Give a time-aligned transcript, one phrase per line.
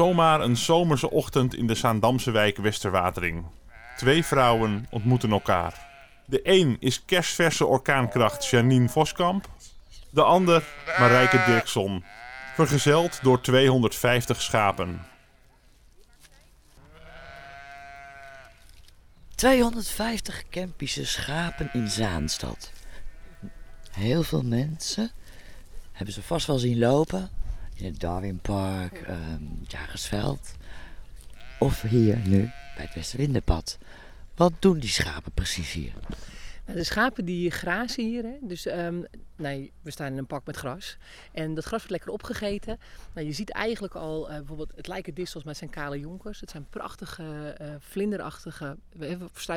[0.00, 3.44] Zomaar een zomerse ochtend in de Zaandamse wijk Westerwatering.
[3.96, 5.86] Twee vrouwen ontmoeten elkaar.
[6.26, 9.48] De een is kerstverse orkaankracht Janine Voskamp.
[10.10, 10.64] De ander
[10.98, 12.04] Marijke Dirkson.
[12.54, 15.00] Vergezeld door 250 schapen.
[19.34, 22.72] 250 Kempische schapen in Zaanstad.
[23.90, 25.10] Heel veel mensen
[25.92, 27.39] hebben ze vast wel zien lopen.
[27.80, 30.54] In het Darwinpark, ehm Jagersveld.
[31.58, 32.40] Of hier nu
[32.76, 33.78] bij het Westerwindenpad.
[34.34, 35.92] Wat doen die schapen precies hier?
[36.66, 38.36] Nou, De schapen die grazen hier, hè?
[38.40, 39.02] dus ehm,
[39.36, 40.96] nee, we staan in een pak met gras.
[41.32, 42.78] En dat gras wordt lekker opgegeten.
[43.14, 46.40] Nou, je ziet eigenlijk al, eh, bijvoorbeeld, het lijken distels, maar het zijn kale jonkers.
[46.40, 48.76] Het zijn prachtige, eh, vlinderachtige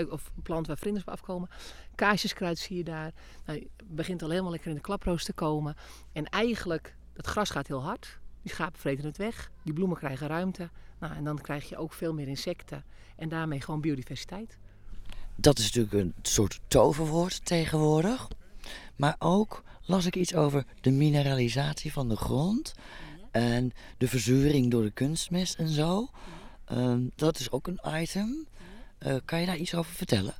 [0.09, 1.49] of planten waar vlinders op afkomen.
[1.95, 3.11] Kaasjeskruid zie je daar.
[3.45, 5.75] Nou, het begint al helemaal lekker in de klaproos te komen.
[6.11, 8.19] En eigenlijk, dat gras gaat heel hard.
[8.41, 9.51] Die schapen vreten het weg.
[9.63, 10.69] Die bloemen krijgen ruimte.
[10.99, 12.83] Nou, en dan krijg je ook veel meer insecten.
[13.15, 14.57] En daarmee gewoon biodiversiteit.
[15.35, 18.27] Dat is natuurlijk een soort toverwoord tegenwoordig.
[18.95, 22.73] Maar ook las ik iets over de mineralisatie van de grond.
[23.31, 26.09] En de verzuring door de kunstmest en zo.
[26.65, 28.47] Ehm, dat is ook een item.
[28.97, 30.33] Eh, kan je daar iets over vertellen?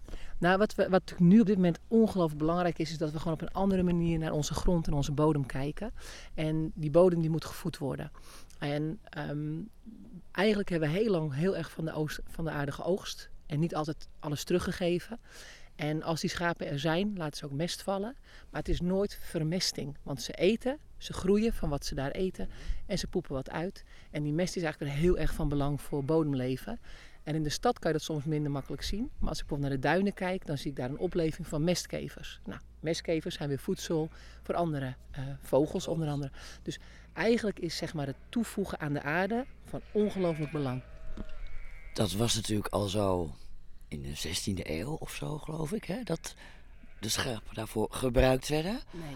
[0.44, 3.42] Nou, wat, wat nu op dit moment ongelooflijk belangrijk is, is dat we gewoon op
[3.42, 5.94] een andere manier naar onze grond en onze bodem kijken.
[6.34, 8.12] En die bodem die moet gevoed worden.
[8.60, 9.62] En ehm,
[10.32, 13.60] eigenlijk hebben we heel lang heel erg van de, oost, van de aarde geoogst en
[13.60, 15.20] niet altijd alles teruggegeven.
[15.76, 18.16] En als die schapen er zijn, laten ze ook mest vallen.
[18.50, 22.50] Maar het is nooit vermesting, want ze eten, ze groeien van wat ze daar eten
[22.86, 23.84] en ze poepen wat uit.
[24.12, 26.80] En die mest is eigenlijk heel erg van belang voor bodemleven.
[27.24, 29.10] En in de stad kan je dat soms minder makkelijk zien.
[29.20, 31.64] Maar als ik bijvoorbeeld naar de duinen kijk, dan zie ik daar een opleving van
[31.64, 32.40] mestkevers.
[32.46, 34.10] Nou, mestkevers zijn weer voedsel
[34.42, 36.32] voor andere eh, vogels onder andere.
[36.62, 36.80] Dus
[37.14, 40.84] eigenlijk is zeg maar het toevoegen aan de aarde van ongelooflijk belang.
[41.94, 43.36] Dat was natuurlijk al zo
[43.88, 46.03] in de 16e eeuw of zo, geloof ik, hè?
[46.03, 46.36] dat
[47.00, 48.80] de schapen daarvoor gebruikt werden.
[48.92, 49.16] Nee.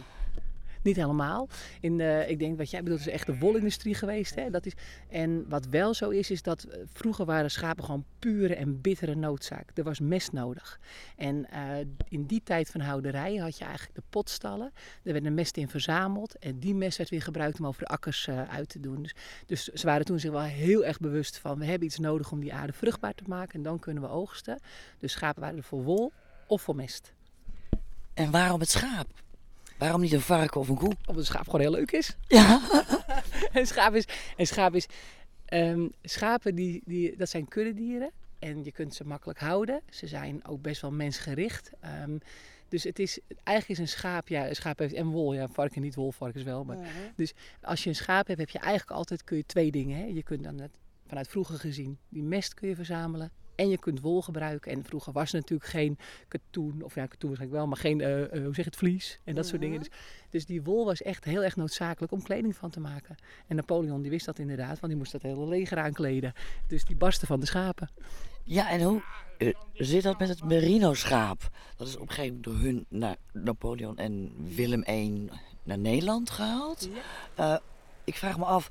[0.87, 1.47] Niet helemaal.
[1.81, 4.35] In, eh, ik denk wat jij bedoelt is echt de wolindustrie geweest.
[4.35, 4.49] Hè?
[4.49, 4.73] Dat is,
[5.09, 9.15] en wat wel zo is, is dat eh, vroeger waren schapen gewoon pure en bittere
[9.15, 9.71] noodzaak.
[9.73, 10.79] Er was mest nodig.
[11.15, 14.71] En eh, in die tijd van houderij had je eigenlijk de potstallen.
[15.03, 16.37] Er werd een mest in verzameld.
[16.37, 19.01] En die mest werd weer gebruikt om over de akkers uit te doen.
[19.01, 19.15] Dus,
[19.45, 21.59] dus ze waren toen zich wel heel erg bewust van...
[21.59, 23.53] we hebben iets nodig om die aarde vruchtbaar te maken.
[23.53, 24.59] En dan kunnen we oogsten.
[24.97, 26.11] Dus schapen waren er voor wol
[26.47, 27.13] of voor mest.
[28.13, 29.25] En waarom het schaap?
[29.77, 30.95] Waarom niet een varken of een koe?
[30.99, 32.15] Omdat een schaap gewoon heel leuk is.
[32.27, 32.61] Ja,
[33.51, 34.05] En schaap is,
[34.37, 34.87] en schaap is
[35.45, 39.81] ehm, schapen die, die, dat zijn kuddedieren en je kunt ze makkelijk houden.
[39.89, 41.71] Ze zijn ook best wel mensgericht.
[41.79, 42.17] Ehm,
[42.69, 45.81] dus het is, eigenlijk is een schaap, ja, een schaap heeft en wol, ja, varken
[45.81, 46.63] niet, wol, varkens wel.
[46.63, 46.77] Maar,
[47.15, 49.97] Dus als je een schaap hebt, heb je eigenlijk altijd kun je twee dingen.
[49.97, 50.05] Hè?
[50.05, 50.71] Je kunt dan het,
[51.07, 53.31] vanuit vroeger gezien die mest kun je verzamelen.
[53.57, 54.71] En je kunt wol gebruiken.
[54.71, 55.97] En vroeger was er natuurlijk geen
[56.27, 59.19] katoen, of ja, katoen waarschijnlijk wel, maar geen, eh, eh, hoe zeg je het, vlies
[59.23, 59.79] en dat soort dingen.
[59.79, 59.89] Dus,
[60.29, 63.15] dus die wol was echt heel erg noodzakelijk om kleding van te maken.
[63.47, 66.33] En Napoleon die wist dat inderdaad, want die moest dat hele leger aankleden.
[66.67, 67.89] Dus die barsten van de schapen.
[68.43, 69.01] ja en hoe
[69.37, 71.49] eh, zit dat met het merino-schaap?
[71.75, 75.29] Dat is op een gegeven moment door hun naar Napoleon en Willem I
[75.63, 76.89] naar Nederland gehaald.
[77.35, 77.57] Eh,
[78.03, 78.69] ik vraag me af,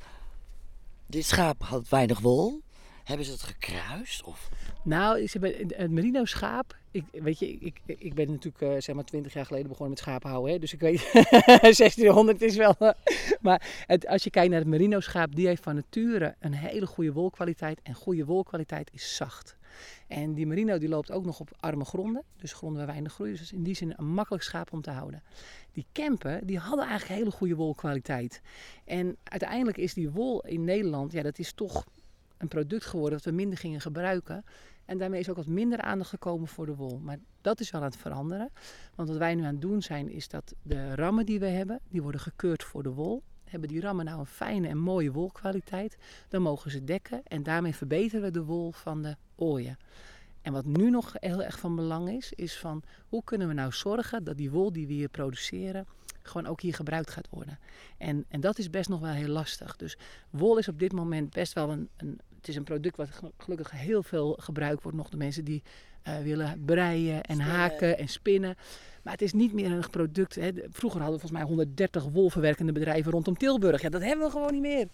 [1.07, 2.61] dit schaap had weinig wol.
[3.07, 4.23] Hebben ze het gekruist?
[4.23, 4.49] Of...
[4.83, 5.29] Nou,
[5.69, 6.77] het merino schaap.
[6.91, 9.99] Ik, weet je, ik, ik, ben natuurlijk eh, zeg maar 20 jaar geleden begonnen met
[9.99, 10.53] schapen houden.
[10.53, 10.59] Hè?
[10.59, 11.13] Dus ik weet,
[11.61, 12.75] 1600 is wel.
[13.41, 16.87] maar het, als je kijkt naar het merino schaap, die heeft van nature een hele
[16.87, 17.81] goede wolkwaliteit.
[17.83, 19.57] En goede wolkwaliteit is zacht.
[20.07, 22.23] En die merino die loopt ook nog op arme gronden.
[22.37, 23.31] Dus gronden waar weinig groei.
[23.31, 25.23] Dus in die zin een makkelijk schaap om te houden.
[25.73, 28.41] Die Kempen, die hadden eigenlijk hele goede wolkwaliteit.
[28.85, 31.85] En uiteindelijk is die wol in Nederland, ja, dat is toch
[32.39, 34.45] een product geworden dat we minder gingen gebruiken.
[34.85, 36.99] En daarmee is ook wat minder aandacht gekomen voor de wol.
[36.99, 38.51] Maar dat is wel aan het veranderen.
[38.95, 41.81] Want wat wij nu aan het doen zijn, is dat de rammen die we hebben,
[41.89, 43.23] die worden gekeurd voor de wol.
[43.45, 45.97] Hebben die rammen nou een fijne en mooie wolkwaliteit,
[46.29, 47.21] dan mogen ze dekken.
[47.25, 49.79] En daarmee verbeteren we de wol van de ooien.
[50.43, 53.73] En wat nu nog heel erg van belang is, is van hoe kunnen we nou
[53.73, 55.87] zorgen dat die wol die we hier produceren,
[56.27, 57.59] gewoon ook hier gebruikt gaat worden.
[57.99, 59.77] En, en dat is best nog wel heel lastig.
[59.77, 59.97] Dus
[60.31, 63.31] wol is op dit moment best wel een, een het is een product wat gelu-
[63.39, 65.63] gelukkig heel veel gebruikt wordt nog door mensen die
[66.03, 68.55] eh, willen breien en haken en spinnen.
[69.03, 70.35] Maar het is niet meer een product.
[70.35, 70.53] Hè.
[70.53, 73.83] De- Vroeger hadden we volgens mij 130 wolverwerkende bedrijven rondom Tilburg.
[73.83, 74.89] Ja, dat hebben we gewoon niet meer.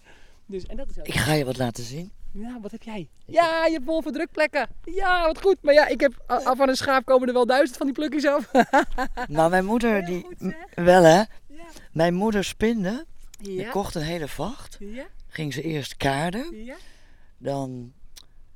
[0.45, 2.11] Dus, en dat is ook- Ik ga je wat laten zien.
[2.33, 3.09] Ja, wat heb jij?
[3.25, 4.69] Ja, je hebt wol voor drukplekken.
[4.83, 5.57] Ja, wat goed.
[5.61, 8.25] Maar ja, ik heb af van een schaap komen er wel duizend van die plukjes
[8.25, 8.51] af.
[9.27, 10.23] Nou, mijn moeder, die...
[10.37, 11.17] goed, Wel hè?
[11.17, 11.25] Ja.
[11.91, 13.05] Mijn moeder spinde.
[13.39, 13.69] Die Ja.
[13.69, 14.77] kocht een hele vacht.
[14.79, 16.63] Ja, Ging ze eerst kaarden.
[16.65, 16.75] ja.
[17.37, 17.93] dan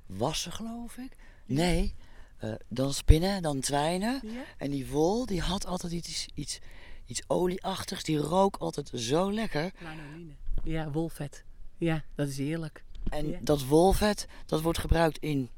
[0.05, 1.11] wassen, geloof ik.
[1.45, 1.95] Nee,
[2.37, 4.21] eh, dan spinnen, dan twijnen.
[4.57, 6.59] En die wol, die had altijd iets, iets,
[7.05, 8.03] iets olieachtigs.
[8.03, 9.71] Die rook altijd zo lekker.
[9.83, 10.31] Lanoline.
[10.63, 11.43] Ja, wolvet.
[11.77, 12.83] Ja, dat is heerlijk.
[13.09, 13.37] En Ja.
[13.41, 15.49] dat wolvet, dat wordt gebruikt in...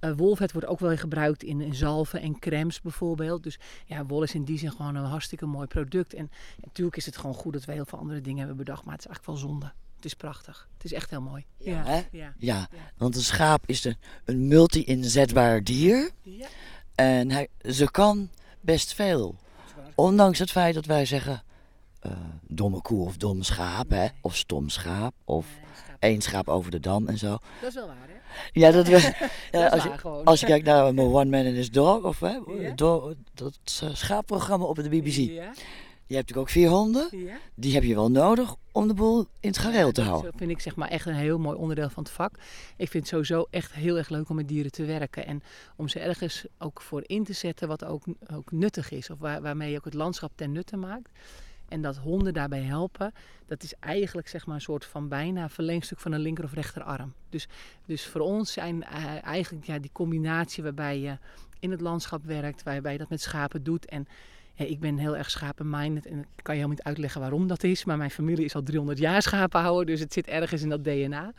[0.00, 3.42] Eh, wolvet wordt ook wel gebruikt in, in zalven en crèmes bijvoorbeeld.
[3.42, 6.14] Dus ja, wol is in die zin gewoon een hartstikke mooi product.
[6.14, 6.30] En
[6.64, 8.84] natuurlijk is het gewoon goed dat we heel veel andere dingen hebben bedacht.
[8.84, 9.72] Maar het is eigenlijk wel zonde.
[9.96, 10.68] Het is prachtig.
[10.74, 11.44] Het is echt heel mooi.
[11.58, 12.02] Ja, hè?
[12.10, 12.34] Ja.
[12.38, 16.10] Ja, want een schaap is een, een multi-inzetbaar dier.
[16.22, 16.46] ja.
[16.94, 18.28] En hij, ze kan
[18.60, 19.34] best veel.
[19.94, 21.42] Ondanks het feit dat wij zeggen...
[22.00, 22.12] eh,
[22.48, 24.06] domme koe of dom schaap, hè?
[24.20, 25.14] Of stom schaap.
[25.24, 25.46] Of
[26.04, 27.28] één schaap over de dam en zo.
[27.60, 28.12] Dat is wel waar, hè?
[28.52, 29.12] Ja, dat we...
[29.52, 29.90] Ja, als, je,
[30.24, 32.02] als je kijkt naar een One Man and His Dog...
[32.04, 32.74] Of hè, Ja.
[33.34, 33.58] dat
[33.92, 35.16] schaapprogramma op de BBC.
[35.16, 35.52] Ja,
[36.06, 37.08] Je hebt natuurlijk ook vier honden.
[37.10, 37.36] ja.
[37.54, 40.30] Die heb je wel nodig om de boel in het gareel te houden.
[40.30, 42.34] Dat vind ik zeg maar echt een heel mooi onderdeel van het vak.
[42.76, 45.26] Ik vind het sowieso echt heel erg leuk om met dieren te werken.
[45.26, 45.42] En
[45.76, 48.02] om ze ergens ook voor in te zetten wat ook,
[48.32, 49.10] ook nuttig is.
[49.10, 51.10] Of waar, waarmee je ook het landschap ten nutte maakt.
[51.68, 53.12] En dat honden daarbij helpen,
[53.46, 57.12] dat is eigenlijk zeg maar een soort van bijna verlengstuk van een linker of rechterarm.
[57.28, 57.48] Dus,
[57.84, 61.18] dus voor ons zijn eh, eigenlijk ja, die combinatie waarbij je
[61.58, 63.86] in het landschap werkt, waarbij je dat met schapen doet.
[63.86, 64.06] En
[64.54, 67.84] ik ben heel erg schapen-minded en ik kan je helemaal niet uitleggen waarom dat is.
[67.84, 71.32] Maar mijn familie is al 300 jaar schapenhouder, dus het zit ergens in dat DNA.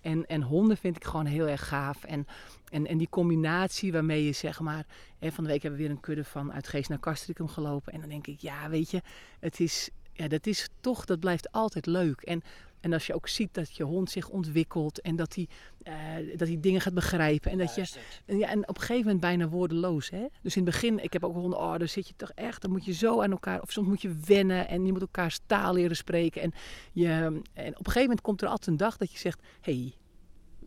[0.00, 2.04] En, en honden vind ik gewoon heel erg gaaf.
[2.04, 2.26] En,
[2.72, 4.86] en, en die combinatie waarmee je zeg maar...
[5.18, 7.92] Hè, van de week hebben we weer een kudde van uit Geest naar Castricum gelopen.
[7.92, 9.02] En dan denk ik, ja weet je,
[9.40, 12.20] het is, ja, dat is toch, dat blijft altijd leuk.
[12.20, 12.42] En,
[12.80, 15.48] en als je ook ziet dat je hond zich ontwikkelt en dat hij,
[15.82, 17.50] eh, dat hij dingen gaat begrijpen.
[17.50, 17.92] En dat je,
[18.26, 20.10] en, ja, en op een gegeven moment bijna woordeloos.
[20.10, 20.26] Hè?
[20.42, 22.70] Dus in het begin, ik heb ook honden, oh, dan zit je toch echt, dan
[22.70, 25.74] moet je zo aan elkaar, of soms moet je wennen en je moet elkaars taal
[25.74, 26.42] leren spreken.
[26.42, 26.52] En,
[26.92, 29.72] je, en op een gegeven moment komt er altijd een dag dat je zegt, hé,
[29.72, 29.94] hey,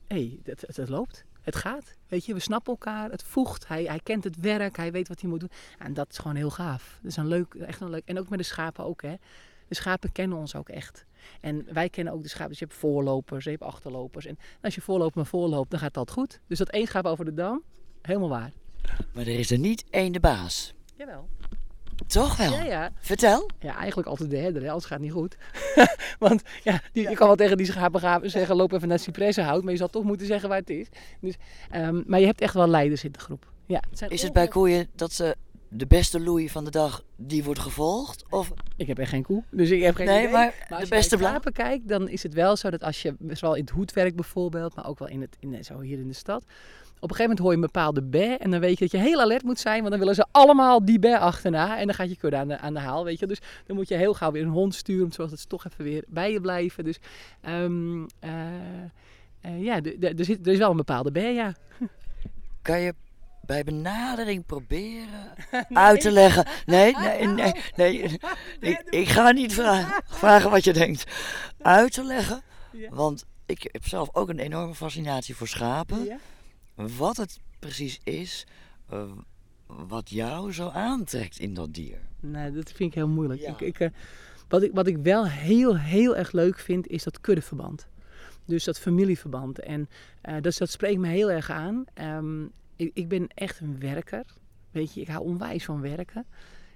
[0.08, 1.26] hey, het, het loopt.
[1.46, 1.96] Het gaat.
[2.08, 3.12] Weet je, we snappen elkaar.
[3.12, 3.68] Het voegt.
[3.68, 4.78] Hij, hij kent het werk.
[4.78, 5.52] Hij weet wat hij moet doen.
[5.78, 7.00] En dat is gewoon heel gaaf.
[7.02, 8.02] Dat is een leuk, echt een leuk.
[8.06, 9.16] En ook met de schapen ook, hè.
[9.68, 11.06] De schapen kennen ons ook echt.
[11.42, 12.50] En wij kennen ook de schapen.
[12.50, 14.26] Dus je hebt voorlopers, je hebt achterlopers.
[14.26, 16.40] En als je voorloopt maar voorloopt, dan gaat dat goed.
[16.48, 17.64] Dus dat één schaap over de dam,
[18.02, 18.52] helemaal waar.
[19.14, 20.74] Maar er is er niet één de baas.
[20.96, 21.30] Jawel.
[22.08, 22.52] Toch wel?
[22.52, 22.92] Ja, ja.
[23.00, 23.50] Vertel.
[23.60, 25.38] Ja, eigenlijk altijd de herder, hè, anders gaat het niet goed.
[26.20, 29.64] Want ja, die, je kan wel tegen die schapen gaan zeggen, loop even naar cipressenhout.
[29.64, 30.88] Maar je zal toch moeten zeggen waar het is.
[31.20, 31.36] Dus,
[31.70, 33.46] ehm, maar je hebt echt wel leiders in de groep.
[33.66, 35.36] Ja, het zijn Is het bij koeien dat ze
[35.76, 38.26] de beste loei van de dag, die wordt gevolgd?
[38.30, 40.32] Of Ik heb echt geen koe, dus ik heb geen nee, idee.
[40.32, 43.16] maar, Maar als de beste schapen kijkt, dan is het wel zo dat als je,
[43.28, 46.14] zowel in het hoedwerk bijvoorbeeld, maar ook wel in het, in, zo hier in de
[46.14, 46.44] stad.
[47.00, 49.08] Op een gegeven moment hoor je een bepaalde bij en dan weet je dat je
[49.08, 52.10] heel alert moet zijn, want dan willen ze allemaal die bij achterna en dan gaat
[52.10, 53.28] je kudde aan de, aan de haal, weet je.
[53.28, 56.04] Dus dan moet je heel gauw weer een hond sturen, zodat ze toch even weer
[56.08, 56.84] bij je blijven.
[56.84, 57.00] Dus
[57.42, 58.32] ehm, eh,
[59.42, 61.56] eh, ja, er, zit, er is wel een bepaalde bij, ja.
[62.62, 62.94] Kan je
[63.46, 65.34] bij benadering proberen
[65.88, 66.46] uit te leggen?
[66.66, 68.20] Nee, nee, nee, nee.
[68.60, 71.04] Ik, ik ga niet vragen, vragen wat je denkt.
[71.62, 72.42] Uit te leggen,
[72.90, 76.20] want ik heb zelf ook een enorme fascinatie voor schapen.
[76.76, 78.46] Wat het precies is,
[78.90, 79.12] eh,
[79.66, 81.98] wat jou zo aantrekt in dat dier.
[82.20, 83.42] Nee, dat vind ik heel moeilijk.
[83.42, 83.52] Ja.
[83.52, 83.90] Ik, ik, eh,
[84.48, 87.88] wat, ik, wat ik wel heel, heel erg leuk vind, is dat kuddeverband.
[88.46, 89.60] Dus dat familieverband.
[89.60, 89.90] En
[90.22, 91.84] eh, dus dat spreekt me heel erg aan.
[91.94, 92.44] Ehm,
[92.76, 94.26] ik, ik ben echt een werker.
[94.72, 96.26] Weet je, ik hou onwijs van werken.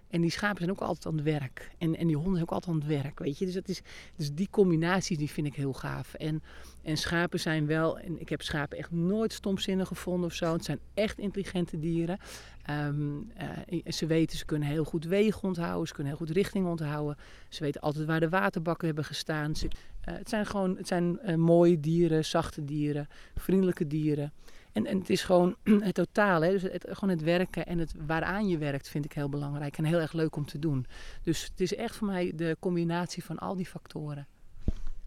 [0.10, 1.72] En die schapen zijn ook altijd aan het werk.
[1.78, 3.46] En, en die honden zijn ook altijd aan het werk, weet je.
[3.46, 3.82] Dus, dat is,
[4.16, 6.14] dus die combinaties die vind ik heel gaaf.
[6.14, 6.44] En,
[6.84, 8.00] en schapen zijn wel...
[8.00, 10.54] En ik heb schapen echt nooit stomzinnig gevonden of zo.
[10.54, 12.18] Het zijn echt intelligente dieren.
[12.66, 15.88] Ehm, eh, ze weten, ze kunnen heel goed wegen onthouden.
[15.88, 17.18] Ze kunnen heel goed richting onthouden.
[17.50, 19.54] Ze weten altijd waar de waterbakken hebben gestaan.
[19.54, 24.34] Eh, het zijn gewoon het zijn, eh, mooie dieren, zachte dieren, vriendelijke dieren.
[24.80, 25.56] En, en het is gewoon
[25.90, 26.52] het totaal, hè?
[26.52, 29.84] Dus het, gewoon het werken en het waaraan je werkt vind ik heel belangrijk en
[29.86, 30.86] heel erg leuk om te doen.
[31.24, 34.28] Dus het is echt voor mij de combinatie van al die factoren.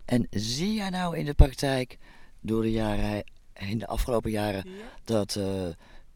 [0.04, 1.98] En zie jij nou in de praktijk,
[2.40, 3.24] door de jaren,
[3.70, 4.64] in de afgelopen jaren,
[5.04, 5.44] dat eh,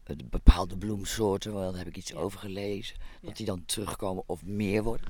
[0.03, 2.17] de bepaalde bloemsoorten, want daar heb ik iets Ja.
[2.17, 5.07] over gelezen, dat die dan terugkomen of meer worden?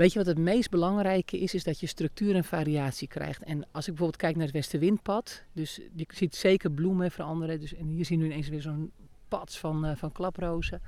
[0.00, 1.54] Weet je wat het meest belangrijke is?
[1.54, 3.42] Is dat je structuur en variatie krijgt.
[3.42, 7.60] En als ik bijvoorbeeld kijk naar het Westenwindpad, dus je ziet zeker bloemen veranderen.
[7.60, 8.92] Dus, en hier zien we ineens weer zo'n
[9.28, 10.82] pad van, eh, van klaprozen.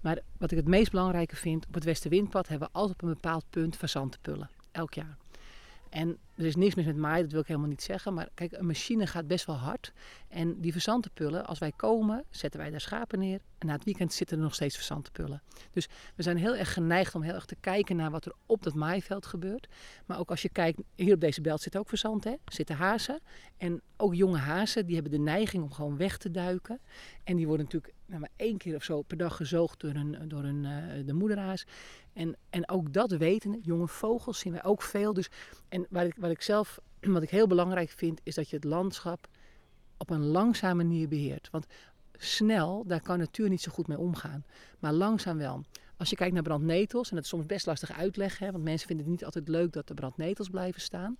[0.00, 3.14] Maar wat ik het meest belangrijke vind, op het Westenwindpad hebben we altijd op een
[3.14, 4.50] bepaald punt fazantenpullen.
[4.72, 5.16] Elk jaar.
[5.88, 8.14] En er is niks mis met maaien, dat wil ik helemaal niet zeggen.
[8.14, 9.92] Maar kijk, een machine gaat best wel hard.
[10.28, 13.40] En die verzantenpullen, als wij komen, zetten wij daar schapen neer.
[13.58, 15.42] En na het weekend zitten er nog steeds verzantenpullen.
[15.70, 18.62] Dus we zijn heel erg geneigd om heel erg te kijken naar wat er op
[18.62, 19.68] dat maaiveld gebeurt.
[20.06, 22.34] Maar ook als je kijkt, hier op deze belt zit ook verzand, hè?
[22.44, 23.20] zitten hazen.
[23.56, 26.80] En ook jonge hazen, die hebben de neiging om gewoon weg te duiken.
[27.24, 30.28] En die worden natuurlijk nou, maar één keer of zo per dag gezoogd door, een,
[30.28, 31.66] door een, uh, de moederhaas.
[32.12, 35.12] En, en ook dat weten, jonge vogels zien wij ook veel.
[35.12, 35.30] Dus,
[35.68, 36.78] en wat ik, wat ik zelf,
[37.16, 39.28] wat ik heel belangrijk vind, is dat je het landschap
[39.96, 41.48] op een langzame manier beheert.
[41.50, 41.66] Want
[42.12, 44.44] snel, daar kan natuur niet zo goed mee omgaan.
[44.78, 45.64] Maar langzaam wel.
[45.96, 48.86] Als je kijkt naar brandnetels, en dat is soms best lastig uitleggen, hè, want mensen
[48.86, 51.16] vinden het niet altijd leuk dat er brandnetels blijven staan.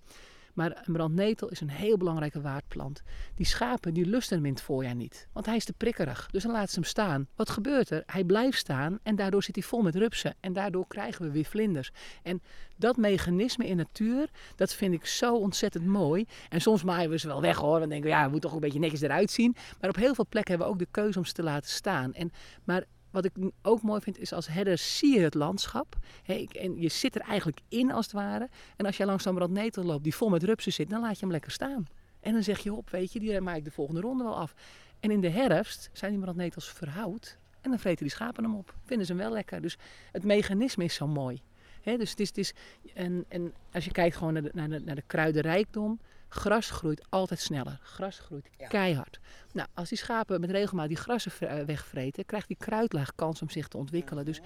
[0.55, 3.03] Maar een brandnetel is een heel belangrijke waardplant.
[3.35, 6.29] Die schapen die lusten hem in het voorjaar niet, want hij is te prikkerig.
[6.31, 7.29] Dus dan laten ze hem staan.
[7.37, 8.03] Wat gebeurt er?
[8.07, 10.35] Hij blijft staan en daardoor zit hij vol met rupsen.
[10.41, 11.91] En daardoor krijgen we weer vlinders.
[12.23, 12.43] En
[12.77, 16.27] dat mechanisme in natuur, dat vind ik zo ontzettend mooi.
[16.49, 17.79] En soms maaien we ze wel weg hoor.
[17.79, 19.57] Dan denken we, ja, het moet toch een beetje netjes eruit zien.
[19.81, 22.15] Maar op heel veel plekken hebben we ook de keuze om ze te laten staan.
[22.15, 22.33] En,
[22.65, 25.97] maar wat ik ook mooi vind is als herder zie je het landschap.
[26.27, 28.49] en je zit er eigenlijk in als het ware.
[28.77, 31.21] En als jij langs zo'n brandnetel loopt die vol met rupsen zit, dan laat je
[31.21, 31.87] hem lekker staan.
[32.21, 34.55] En dan zeg je op, weet je, die maak ik de volgende ronde wel af.
[35.01, 37.39] En in de herfst zijn die brandnetels verhoud.
[37.61, 38.75] En dan vreten die schapen hem op.
[38.85, 39.61] Vinden ze hem wel lekker.
[39.61, 39.77] Dus
[40.13, 41.43] het mechanisme is zo mooi.
[41.83, 42.53] dus het is, het is
[42.95, 47.07] en, en als je kijkt gewoon naar de, naar de, naar de kruidenrijkdom Gras groeit
[47.09, 47.79] altijd sneller.
[47.83, 49.21] Gras groeit keihard.
[49.53, 53.51] Nou, als die schapen met regelmaat die grassen eh, wegvreten, krijgt die kruidlaag kans om
[53.51, 54.25] zich te ontwikkelen.
[54.25, 54.41] Dus,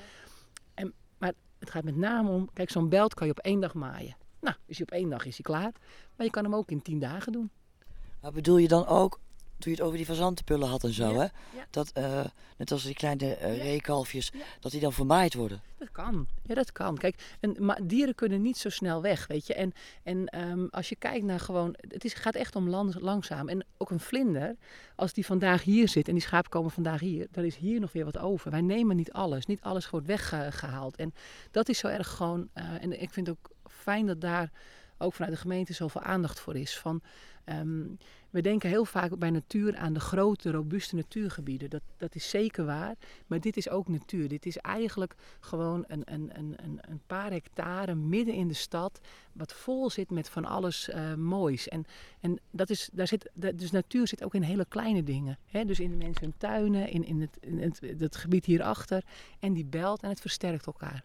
[0.75, 3.75] en, maar het gaat met name om, kijk, zo'n belt kan je op één dag
[3.75, 4.17] maaien.
[4.41, 5.73] Nou, is hij op één dag is hij klaar.
[6.17, 7.51] Maar je kan hem ook in tien dagen doen.
[8.21, 9.21] Maar bedoel je dan ook
[9.63, 11.27] toen je het over die fazantenpullen had en zo, hè?
[11.71, 12.25] Dat, uh,
[12.57, 15.61] net als die kleine uh, reekalfjes, dat die dan vermaaid worden.
[15.79, 16.97] Dat kan, ja dat kan.
[16.97, 19.55] Kijk, en, maar dieren kunnen niet zo snel weg, weet je.
[19.55, 23.49] En, en um, als je kijkt naar gewoon, het is, gaat echt om lang, langzaam.
[23.49, 24.57] En ook een vlinder,
[24.97, 27.93] als die vandaag hier zit en die schapen komen vandaag hier, dan is hier nog
[27.93, 28.51] weer wat over.
[28.51, 30.97] Wij nemen niet alles, niet alles wordt weggehaald.
[30.97, 31.15] En
[31.51, 34.51] dat is zo erg gewoon, uh, en ik vind het ook fijn dat daar
[35.03, 36.79] ook vanuit de gemeente zoveel aandacht voor is.
[36.79, 37.03] Van,
[37.45, 37.99] um,
[38.31, 41.71] we denken heel vaak bij natuur aan de grote, robuuste natuurgebieden.
[41.71, 42.95] Dat, dat is zeker waar.
[43.27, 44.29] Maar dit is ook natuur.
[44.29, 49.01] Dit is eigenlijk gewoon een, een, een, een paar hectare midden in de stad.
[49.33, 51.69] Wat vol zit met van alles uh, moois.
[51.69, 51.85] En,
[52.21, 55.39] en dat is, daar zit, dus natuur zit ook in hele kleine dingen.
[55.47, 55.65] Hè?
[55.65, 59.03] Dus in de mensen hun tuinen, in, in, het, in het, het gebied hierachter.
[59.39, 61.05] En die belt en het versterkt elkaar.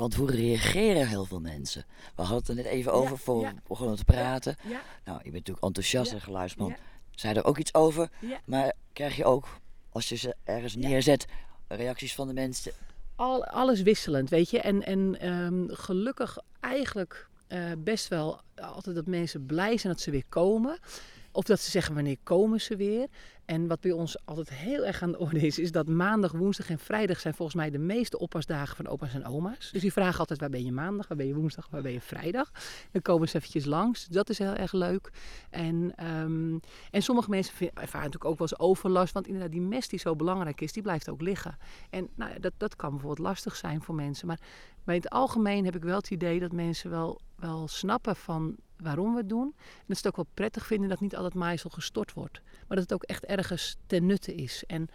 [0.00, 1.84] Want hoe reageren heel veel mensen?
[2.14, 4.56] We hadden het er net even over voor we begonnen te praten.
[5.04, 6.74] Nou, je bent natuurlijk enthousiast en geluidsman.
[7.10, 8.08] Zei er ook iets over.
[8.44, 9.48] Maar krijg je ook,
[9.92, 11.26] als je ze ergens neerzet,
[11.68, 12.72] reacties van de mensen?
[13.16, 14.60] Al, alles wisselend, weet je.
[14.60, 20.10] En, en um, gelukkig eigenlijk uh, best wel altijd dat mensen blij zijn dat ze
[20.10, 20.78] weer komen.
[21.32, 23.08] Of dat ze zeggen wanneer komen ze weer.
[23.44, 26.70] En wat bij ons altijd heel erg aan de orde is, is dat maandag, woensdag
[26.70, 29.70] en vrijdag zijn volgens mij de meeste oppasdagen van opa's en oma's.
[29.72, 32.00] Dus die vragen altijd waar ben je maandag, waar ben je woensdag, waar ben je
[32.00, 32.50] vrijdag.
[32.90, 34.06] Dan komen ze eventjes langs.
[34.06, 35.10] Dat is heel erg leuk.
[35.50, 36.60] En, um,
[36.90, 39.12] en sommige mensen ervaren natuurlijk ook wel eens overlast.
[39.12, 41.56] Want inderdaad, die mest die zo belangrijk is, die blijft ook liggen.
[41.90, 44.26] En nou, dat, dat kan bijvoorbeeld lastig zijn voor mensen.
[44.26, 44.40] Maar,
[44.84, 48.56] maar in het algemeen heb ik wel het idee dat mensen wel, wel snappen van
[48.80, 49.54] waarom we het doen.
[49.56, 52.40] En dat ze het ook wel prettig vinden dat niet al het maaisel gestort wordt.
[52.42, 54.64] Maar dat het ook echt ergens ten nutte is.
[54.66, 54.88] En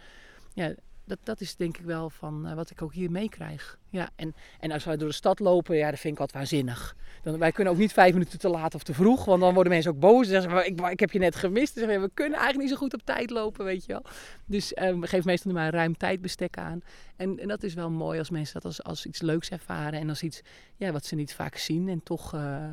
[0.54, 0.74] ja,
[1.06, 3.78] dat, dat is denk ik wel van uh, wat ik ook hier meekrijg.
[3.90, 6.96] Ja, en, en als wij door de stad lopen, ja, dat vind ik altijd waanzinnig.
[7.22, 9.72] Dan, wij kunnen ook niet vijf minuten te laat of te vroeg, want dan worden
[9.72, 10.28] mensen ook boos.
[10.28, 11.74] Dan zeggen ik, ik heb je net gemist.
[11.74, 14.02] Dan zeggen we, kunnen eigenlijk niet zo goed op tijd lopen, weet je wel.
[14.46, 16.80] Dus um, geven meestal maar ruim tijdbestek aan.
[17.16, 20.08] En, en dat is wel mooi als mensen dat als, als iets leuks ervaren en
[20.08, 20.40] als iets
[20.76, 22.34] ja, wat ze niet vaak zien en toch...
[22.34, 22.70] Uh,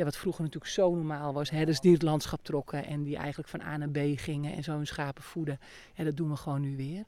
[0.00, 1.50] ja, wat vroeger natuurlijk zo normaal was.
[1.50, 4.72] Herders die het landschap trokken en die eigenlijk van A naar B gingen en zo
[4.72, 5.60] hun schapen voeden.
[5.94, 7.04] Ja, dat doen we gewoon nu weer.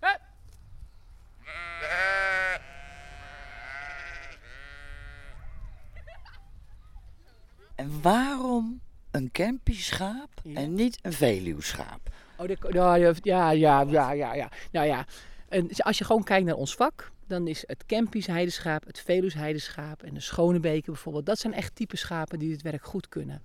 [7.74, 12.00] En waarom een Kempi-schaap en niet een Veluwschaap?
[12.36, 14.50] Oh, de, ja, ja, ja, ja, ja.
[14.70, 15.06] Nou ja,
[15.48, 19.34] en als je gewoon kijkt naar ons vak, dan is het Kempisch heideschaap, het Veluws
[19.34, 21.26] heideschaap en de Schonebeken bijvoorbeeld.
[21.26, 23.42] Dat zijn echt type schapen die dit werk goed kunnen.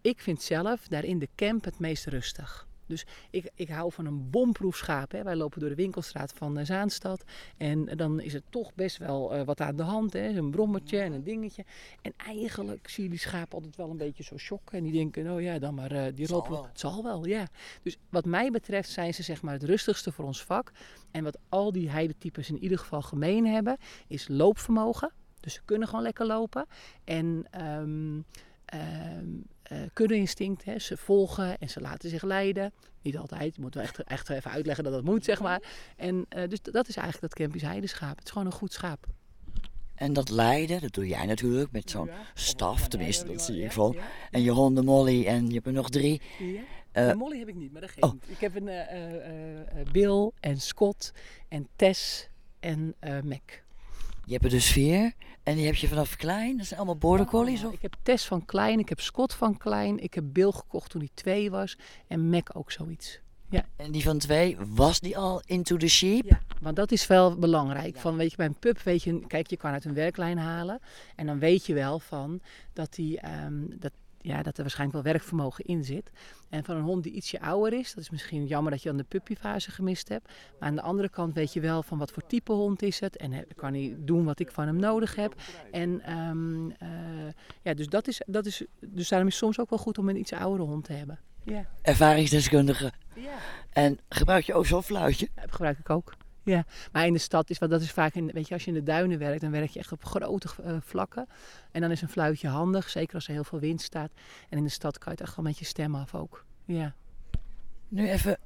[0.00, 2.66] Ik vind zelf daarin de camp het meest rustig.
[2.86, 5.12] Dus ik, ik hou van een bomproef schaap.
[5.12, 5.22] Hè.
[5.22, 7.24] Wij lopen door de winkelstraat van Zaanstad.
[7.56, 10.12] En dan is er toch best wel uh, wat aan de hand.
[10.12, 10.28] Hè.
[10.28, 11.64] Een brommertje en een dingetje.
[12.02, 14.78] En eigenlijk zie je die schapen altijd wel een beetje zo shocken.
[14.78, 16.62] En die denken, oh ja, dan maar uh, die lopen.
[16.62, 17.46] Het zal wel, ja.
[17.82, 20.72] Dus wat mij betreft zijn ze zeg maar het rustigste voor ons vak.
[21.10, 23.76] En wat al die heidetypes in ieder geval gemeen hebben,
[24.06, 25.12] is loopvermogen.
[25.40, 26.66] Dus ze kunnen gewoon lekker lopen.
[27.04, 27.46] En...
[27.64, 28.24] Um,
[28.64, 29.26] ehm
[29.62, 30.64] eh, kuddeinstinct.
[30.64, 30.78] Hè.
[30.78, 32.72] Ze volgen en ze laten zich leiden.
[33.02, 35.62] Niet altijd, je moet wel echt, echt even uitleggen dat dat moet, zeg maar.
[35.96, 38.16] En eh, dus dat is eigenlijk dat Kempisch heideschaap.
[38.16, 39.06] Het is gewoon een goed schaap.
[39.94, 43.96] En dat leiden, dat doe jij natuurlijk met zo'n staf, tenminste, dat zie ik wel.
[44.30, 46.20] En je honden Molly en je hebt er nog drie.
[46.38, 46.60] Ja.
[46.92, 48.12] Eh, En Molly heb ik niet, maar dat geeft oh.
[48.12, 48.24] niet.
[48.26, 51.12] Ik heb een eh, eh, eh, eh, Bill en Scott
[51.48, 52.28] en Tess
[52.60, 53.62] en eh Mac.
[54.24, 55.12] Je hebt er dus vier.
[55.44, 56.56] En die heb je vanaf klein.
[56.56, 57.60] Dat zijn allemaal border collies?
[57.60, 57.72] Ja, Of?
[57.72, 61.00] Ik heb Tess van klein, ik heb Scott van klein, ik heb Bill gekocht toen
[61.00, 63.22] hij twee was en Mac ook zoiets.
[63.76, 66.24] En die van twee, was die al into the sheep?
[66.24, 67.96] Ja, want dat is wel belangrijk.
[67.96, 70.80] Van, weet je, bij een pup weet je, kijk, je kan uit een werklijn halen.
[71.16, 72.40] En dan weet je wel van
[72.72, 73.92] dat, die, ehm, dat,
[74.24, 76.10] ja, dat er waarschijnlijk wel werkvermogen in zit.
[76.48, 78.96] En van een hond die ietsje ouder is, dat is misschien jammer dat je dan
[78.96, 80.32] de puppyfase gemist hebt.
[80.58, 83.16] Maar aan de andere kant weet je wel van wat voor type hond is het.
[83.16, 85.34] En kan hij doen wat ik van hem nodig heb.
[85.70, 86.88] En ehm, eh,
[87.62, 90.08] ja, dus dat is, dat is, dus daarom is het soms ook wel goed om
[90.08, 91.18] een iets oudere hond te hebben.
[91.42, 92.92] Ja, Ervaringsdeskundige.
[93.14, 93.38] ja.
[93.72, 95.28] En gebruik je ook zo'n fluitje?
[95.34, 96.14] Ja, dat gebruik ik ook.
[96.44, 98.70] Ja, maar in de stad is, want dat is vaak, in, weet je, als je
[98.70, 101.26] in de duinen werkt, dan werk je echt op grote eh, vlakken.
[101.72, 104.10] En dan is een fluitje handig, zeker als er heel veel wind staat.
[104.48, 106.44] En in de stad kan je het echt wel met je stem af ook.
[106.64, 106.94] Ja.
[107.88, 108.38] Nu even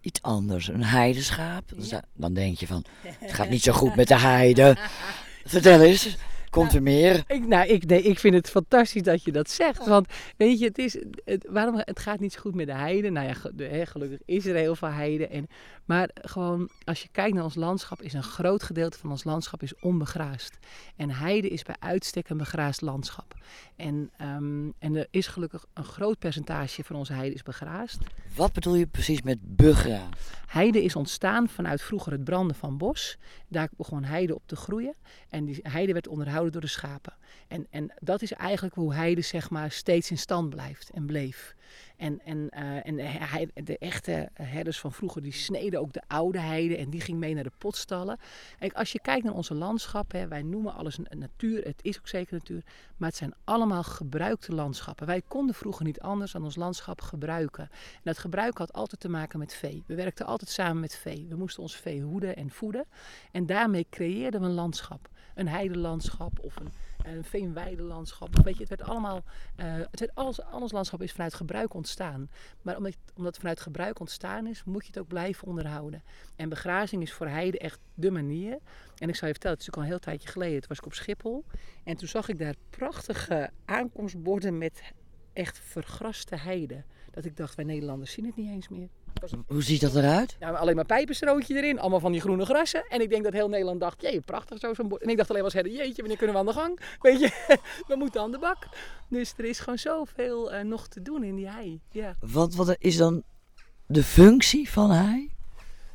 [0.00, 0.68] iets anders.
[0.68, 1.72] Een heideschaap.
[2.14, 4.76] Dan denk je van, het gaat niet zo goed met de heide.
[5.44, 6.16] Vertel eens,
[6.56, 7.24] komt er meer?
[7.26, 9.86] Ik, nou, ik, nee, ik vind het fantastisch dat je dat zegt.
[9.86, 13.10] Want weet je, het, is, het, waarom, het gaat niet zo goed met de heide.
[13.10, 15.26] Nou ja, ge- de, hè, gelukkig is er heel veel heide.
[15.26, 15.46] En,
[15.84, 19.62] maar gewoon, als je kijkt naar ons landschap, is een groot gedeelte van ons landschap
[19.62, 20.58] is onbegraasd.
[20.96, 23.34] En heide is bij uitstek een begraasd landschap.
[23.76, 27.98] En, ehm, en er is gelukkig een groot percentage van onze heide is begraasd.
[28.34, 30.10] Wat bedoel je precies met begraan?
[30.46, 33.18] Heide is ontstaan vanuit vroeger het branden van bos.
[33.48, 34.94] Daar begon heide op te groeien.
[35.28, 37.14] En die heide werd onderhouden door de schapen.
[37.48, 41.55] En, en dat is eigenlijk hoe heide zeg maar, steeds in stand blijft en bleef.
[41.96, 46.40] En, en, eh, en hei- de echte herders van vroeger die sneden ook de oude
[46.40, 48.18] heide en die ging mee naar de potstallen.
[48.58, 52.32] Kijk, als je kijkt naar onze landschappen, wij noemen alles natuur, het is ook zeker
[52.32, 52.62] natuur,
[52.96, 55.06] maar het zijn allemaal gebruikte landschappen.
[55.06, 57.68] Wij konden vroeger niet anders dan ons landschap gebruiken.
[57.72, 59.84] En dat gebruik had altijd te maken met vee.
[59.86, 61.26] We werkten altijd samen met vee.
[61.28, 62.84] We moesten ons vee hoeden en voeden.
[63.32, 65.08] En daarmee creëerden we een landschap.
[65.34, 66.72] Een heidelandschap of een,
[67.06, 68.42] een veenweidelandschap.
[68.44, 69.24] Weet je, het werd allemaal,
[69.56, 72.30] eh, het werd alles, alles landschap is vanuit gebruik ontstaan.
[72.62, 76.02] Maar omdat, omdat het vanuit gebruik ontstaan is, moet je het ook blijven onderhouden.
[76.36, 78.58] En begrazing is voor heide echt de manier.
[78.98, 80.60] En ik zou je vertellen, het is ook al een heel tijdje geleden.
[80.60, 81.44] Toen was ik op Schiphol.
[81.84, 84.82] En toen zag ik daar prachtige aankomstborden met
[85.32, 86.84] echt vergraste heide.
[87.10, 88.88] Dat ik dacht, wij Nederlanders zien het niet eens meer.
[89.46, 90.36] Hoe ziet dat eruit?
[90.40, 92.84] Alleen maar pijpenstrootje erin, allemaal van die groene grassen.
[92.88, 95.02] En ik denk dat heel Nederland dacht, jee, prachtig zo zo'n bord.
[95.02, 96.80] En ik dacht alleen maar, eens, jeetje, wanneer kunnen we aan de gang?
[97.00, 97.30] Weet je,
[97.88, 98.68] we moeten aan de bak.
[99.08, 101.80] Dus er is gewoon zoveel eh, nog te doen in die hei.
[101.90, 102.14] Ja.
[102.20, 103.22] Wat, wat is dan
[103.86, 105.35] de functie van hij?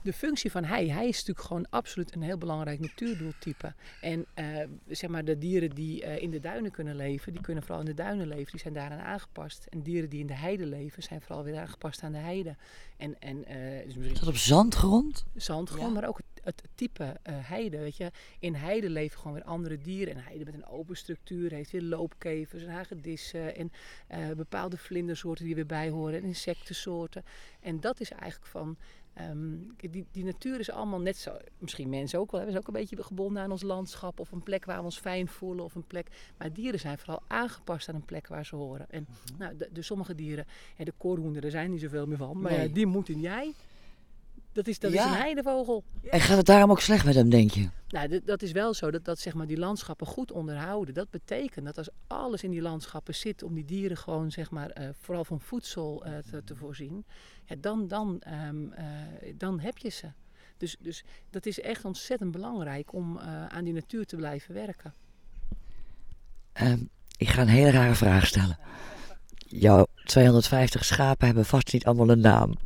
[0.04, 3.74] De functie van hei, hij is natuurlijk gewoon absoluut een heel belangrijk natuurdoeltype.
[4.02, 4.46] En eh,
[4.88, 7.86] zeg maar, de dieren die eh, in de duinen kunnen leven, die kunnen vooral in
[7.90, 9.66] de duinen leven, die zijn daaraan aangepast.
[9.70, 12.56] En dieren die in de heide leven, zijn vooral weer aangepast aan de heide.
[12.98, 15.26] En, en eh, dus misschien Is dat op zandgrond?
[15.36, 15.90] zandgrond, Ja.
[16.00, 17.78] maar ook het, het type heide.
[17.78, 18.12] Weet je.
[18.40, 20.16] In heide leven gewoon weer andere dieren.
[20.16, 23.72] En heide met een open structuur heeft weer loopkevers en hagedissen en
[24.36, 27.24] bepaalde vlindersoorten die weer bij horen en insectensoorten.
[27.60, 28.78] En dat is eigenlijk van.
[29.14, 29.58] Ehm,
[29.92, 32.74] die, die natuur is allemaal net zo, misschien mensen ook wel, hè, we zijn ook
[32.74, 35.76] een beetje gebonden aan ons landschap of een plek waar we ons fijn voelen of
[35.76, 36.08] een plek.
[36.38, 38.86] Maar dieren zijn vooral aangepast aan een plek waar ze horen.
[38.90, 40.46] En nou, de, de sommige dieren,
[40.78, 42.68] de koorhoender, er zijn niet zoveel meer van, maar Nee.
[42.68, 43.54] ja, die moeten jij.
[44.54, 45.06] Dat is, dat Ja.
[45.06, 45.84] is een heidevogel.
[46.10, 47.70] En gaat het daarom ook slecht met hem, denk je?
[47.88, 50.94] Nou, dat, is wel zo dat, dat zeg maar, die landschappen goed onderhouden.
[50.94, 54.70] Dat betekent dat als alles in die landschappen zit om die dieren gewoon zeg maar,
[54.70, 57.06] eh, vooral van voedsel eh, te, te voorzien,
[57.46, 58.86] ja, dan, dan, ehm, eh,
[59.38, 60.08] dan heb je ze.
[60.58, 64.94] Dus, dus dat is echt ontzettend belangrijk om aan die natuur te blijven werken.
[66.54, 66.84] Ehm,
[67.18, 68.58] ik ga een hele rare vraag stellen.
[69.38, 72.58] Jouw 250 schapen hebben vast niet allemaal een naam.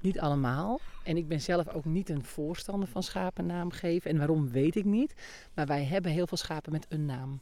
[0.00, 0.80] Niet allemaal.
[1.04, 4.10] En ik ben zelf ook niet een voorstander van schapen naam geven.
[4.10, 5.14] En waarom weet ik niet.
[5.54, 7.40] Maar wij hebben heel veel schapen met een naam.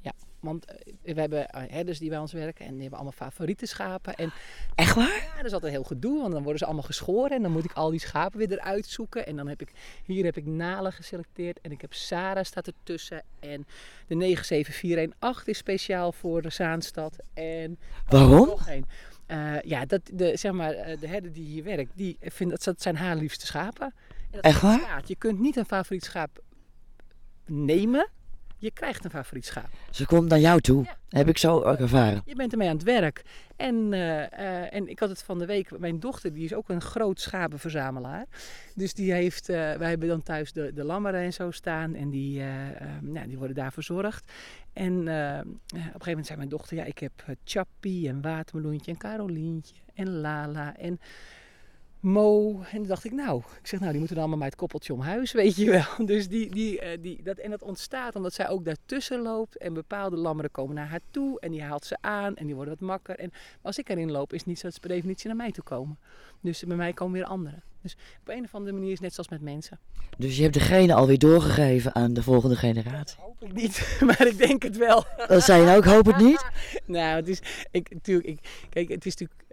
[0.00, 3.28] Ja, want eh, we hebben eh, herders die bij ons werken en die hebben allemaal
[3.28, 4.14] favoriete schapen.
[4.14, 4.32] En
[4.74, 5.28] Echt waar?
[5.30, 7.30] ja, dat is altijd heel gedoe, want dan worden ze allemaal geschoren.
[7.30, 9.26] En dan moet ik al die schapen weer eruit zoeken.
[9.26, 9.72] En dan heb ik,
[10.04, 13.22] hier heb ik Nala geselecteerd en ik heb Sarah staat ertussen.
[13.40, 13.66] En
[14.06, 17.16] de 97418 is speciaal voor de Zaanstad.
[17.34, 18.58] En Waarom?
[19.26, 22.64] Eh, ja, dat, de, zeg maar, eh, de herder die hier werkt, die vindt dat,
[22.64, 23.86] dat zijn haar liefste schapen.
[23.86, 25.02] En dat Echt waar?
[25.06, 26.42] Je kunt niet een favoriet schaap
[27.46, 28.08] nemen.
[28.64, 29.68] Je krijgt een favoriet schaap.
[29.90, 30.84] Ze komt naar jou toe.
[30.84, 30.96] Ja.
[31.08, 32.22] Heb ik zo ook ervaren.
[32.24, 33.22] Je bent ermee aan het werk.
[33.56, 36.68] En, eh, eh, en ik had het van de week, mijn dochter die is ook
[36.68, 38.26] een groot schapenverzamelaar.
[38.74, 41.94] Dus die heeft, eh, wij hebben dan thuis de, de lammeren en zo staan.
[41.94, 42.42] En die,
[43.00, 44.32] nou, die worden daar verzorgd.
[44.72, 47.12] En op een gegeven moment zei mijn dochter, ja ik heb
[47.44, 51.00] Chappie en Watermeloentje en Carolientje en Lala en...
[52.04, 52.60] Mo.
[52.60, 54.92] En toen dacht ik, nou, ik zeg, nou, die moeten dan allemaal bij het koppeltje
[54.92, 56.06] om huis, weet je wel.
[56.06, 59.56] Dus die, die, eh, die, dat, en dat ontstaat omdat zij ook daartussen loopt.
[59.56, 61.40] En bepaalde lammeren komen naar haar toe.
[61.40, 63.18] En die haalt ze aan en die worden wat makker.
[63.18, 65.50] En als ik erin loop, is het niet zo dat ze per definitie naar mij
[65.52, 65.98] toe komen.
[66.40, 67.62] Dus bij mij komen weer anderen.
[67.82, 69.78] Dus op een of andere manier is het net zoals met mensen.
[70.18, 73.18] Dus je hebt degene alweer doorgegeven aan de volgende generatie.
[73.20, 75.04] Hoop ik niet, maar ik denk het wel.
[75.28, 76.44] Dat zei je nou ook, hoop het niet.
[76.86, 77.40] Nou, het is,
[77.70, 79.43] ik, natuurlijk, ik, kijk, het is natuurlijk, de-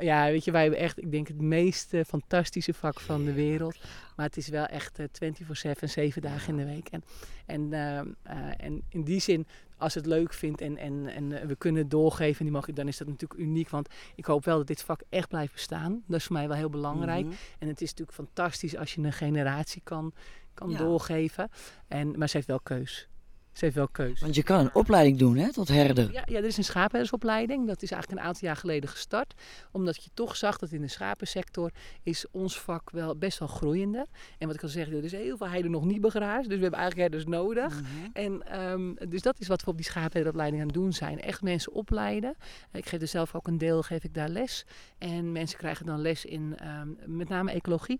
[0.00, 3.32] ja, weet je, wij hebben echt, ik denk, het meest eh, fantastische vak van de
[3.32, 3.78] wereld.
[4.16, 6.88] Maar het is wel echt eh, 24-7, zeven dagen in de week.
[6.88, 7.04] En,
[7.46, 8.06] en, eh, eh,
[8.56, 12.44] en in die zin, als het leuk vindt en, en, en eh, we kunnen doorgeven,
[12.44, 13.68] die mag, dan is dat natuurlijk uniek.
[13.68, 16.02] Want ik hoop wel dat dit vak echt blijft bestaan.
[16.06, 17.24] Dat is voor mij wel heel belangrijk.
[17.24, 17.34] Mhm.
[17.58, 20.12] En het is natuurlijk fantastisch als je een generatie kan,
[20.54, 20.78] kan Ja.
[20.78, 21.50] doorgeven.
[21.88, 23.08] En, maar ze heeft wel keus.
[23.54, 24.20] Ze heeft wel keus.
[24.20, 26.12] Want je kan een opleiding doen hè, tot herder.
[26.12, 27.66] Ja, ja, er is een schaapherdersopleiding.
[27.66, 29.34] Dat is eigenlijk een aantal jaar geleden gestart.
[29.72, 31.70] Omdat je toch zag dat in de schapensector
[32.02, 34.06] is ons vak wel best wel groeiende.
[34.38, 36.48] En wat ik al zeg, er is heel veel heiden nog niet begraasd.
[36.48, 37.80] Dus we hebben eigenlijk herders nodig.
[37.80, 37.86] Mhm.
[38.12, 41.20] En ehm, dus dat is wat we op die schaapherderopleiding aan het doen zijn.
[41.20, 42.34] Echt mensen opleiden.
[42.72, 44.64] Ik geef er zelf ook een deel, geef ik daar les.
[44.98, 47.98] En mensen krijgen dan les in ehm, met name ecologie.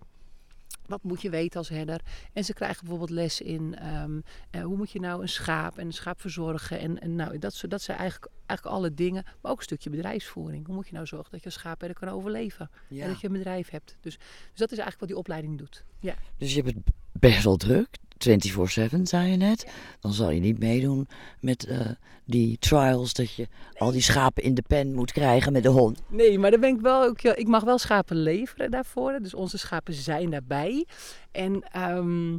[0.87, 2.01] Wat moet je weten als herder?
[2.33, 4.19] En ze krijgen bijvoorbeeld les in ehm,
[4.49, 6.79] eh, hoe moet je nou een schaap en een schaap verzorgen.
[6.79, 9.23] En, en nou, dat, dat zijn eigenlijk, eigenlijk alle dingen.
[9.41, 10.65] Maar ook een stukje bedrijfsvoering.
[10.65, 12.69] Hoe moet je nou zorgen dat je als schaapherder kan overleven?
[12.89, 13.97] En dat je een bedrijf hebt.
[14.01, 15.83] Dus, dus dat is eigenlijk wat die opleiding doet.
[15.99, 16.15] Ja.
[16.37, 17.97] Dus je hebt het best wel druk.
[18.29, 19.71] 24-7 zei je net.
[19.99, 21.07] Dan zal je niet meedoen
[21.39, 21.79] met eh,
[22.25, 26.01] die trials dat je al die schapen in de pen moet krijgen met de hond.
[26.09, 27.19] Nee, maar dan ben ik wel ook.
[27.19, 29.19] ja, Ik mag wel schapen leveren daarvoor.
[29.21, 30.85] Dus onze schapen zijn daarbij.
[31.31, 32.37] En, ehm,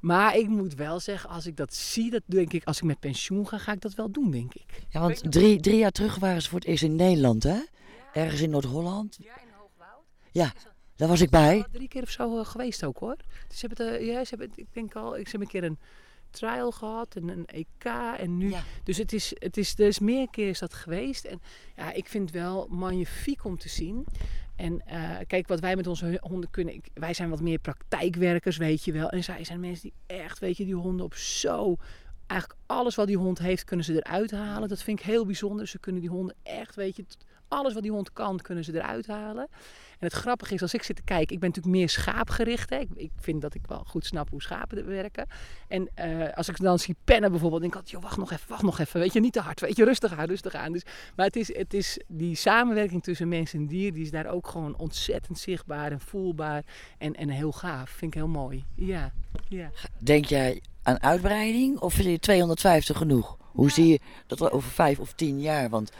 [0.00, 3.00] maar ik moet wel zeggen, als ik dat zie, dat denk ik, als ik met
[3.00, 4.66] pensioen ga, ga ik dat wel doen, denk ik.
[4.88, 7.58] Ja, want drie, drie jaar terug waren ze voor het eerst in Nederland, hè?
[8.12, 9.16] Ergens in Noord-Holland.
[9.20, 10.04] Ja, in Hoogwoud.
[10.32, 10.52] Ja,
[10.96, 11.64] daar was ik bij.
[11.72, 13.16] Drie keer of zo eh, geweest ook hoor.
[13.48, 15.46] Dus ze hebben het, eh, ja, ze hebben, het- ik denk al, ik heb een
[15.46, 15.78] keer een
[16.30, 17.84] trial gehad en een EK
[18.18, 18.50] en nu.
[18.50, 18.62] Ja.
[18.84, 21.24] Dus het is, het is, is meer keer is dat geweest.
[21.24, 21.40] En
[21.76, 24.04] ja, ik vind het wel magnifiek om te zien.
[24.56, 26.74] En eh, kijk, wat wij met onze honden kunnen.
[26.74, 29.08] Ik, wij zijn wat meer praktijkwerkers, weet je wel.
[29.10, 31.76] En zij zijn mensen die echt, weet je, die honden op zo.
[32.26, 34.68] Eigenlijk alles wat die hond heeft, kunnen ze eruit halen.
[34.68, 35.66] Dat vind ik heel bijzonder.
[35.68, 37.04] Ze kunnen die honden echt, weet je,
[37.48, 39.48] alles wat die hond kan, kunnen ze eruit halen.
[39.98, 42.70] En het grappige is, als ik zit te kijken, ik ben natuurlijk meer schaapgericht.
[42.70, 42.78] Hè.
[42.78, 45.26] Ik, ik vind dat ik wel goed snap hoe schapen er werken.
[45.68, 48.48] En eh, als ik dan zie pennen bijvoorbeeld, denk ik altijd, joh, wacht nog even,
[48.48, 49.00] wacht nog even.
[49.00, 50.72] Weet je, niet te hard, weet je, rustig aan, rustig aan.
[50.72, 50.82] Dus,
[51.16, 54.48] maar het is, het is die samenwerking tussen mens en dier, die is daar ook
[54.48, 56.64] gewoon ontzettend zichtbaar en voelbaar.
[56.98, 58.64] En, en heel gaaf, vind ik heel mooi.
[58.74, 59.12] Ja,
[59.48, 59.70] ja.
[59.98, 63.36] Denk jij aan uitbreiding of vind je 250 genoeg?
[63.40, 65.68] Hoe zie je dat over vijf of tien jaar?
[65.68, 65.92] Want